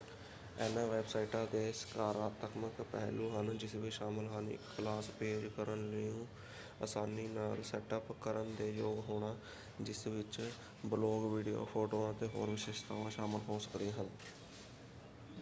ਇਨ੍ਹਾਂ 0.57 0.85
ਵੈੱਬਸਾਈਟਾਂ 0.87 1.45
ਦੇ 1.47 1.71
ਸਕਾਰਾਤਮਕ 1.71 2.81
ਪਹਿਲੂ 2.83 3.29
ਹਨ 3.31 3.57
ਜਿਸ 3.57 3.75
ਵਿੱਚ 3.75 3.93
ਸ਼ਾਮਲ 3.95 4.27
ਹਨ 4.27 4.49
ਇੱਕ 4.51 4.61
ਕਲਾਸ 4.77 5.09
ਪੇਜ 5.19 5.45
ਕਰਨ 5.57 5.79
ਨੂੰ 5.89 6.25
ਅਸਾਨੀ 6.83 7.27
ਨਾਲ 7.27 7.61
ਸੈੱਟ 7.63 7.93
ਅੱਪ 7.95 8.11
ਕਰਨ 8.21 8.53
ਦੇ 8.55 8.69
ਯੋਗ 8.71 8.99
ਹੋਣਾ 9.09 9.35
ਜਿਸ 9.81 10.05
ਵਿੱਚ 10.07 10.41
ਬਲੌਗ 10.85 11.31
ਵਿਡੀਓ 11.33 11.65
ਫ਼ੋਟੋਆਂ 11.73 12.11
ਅਤੇ 12.11 12.27
ਹੋਰ 12.29 12.49
ਵਿਸ਼ੇਸ਼ਤਾਵਾਂ 12.49 13.09
ਸ਼ਾਮਲ 13.11 13.41
ਹੋ 13.47 13.59
ਸਕਦੀਆਂ 13.59 13.93
ਹਨ। 13.93 14.09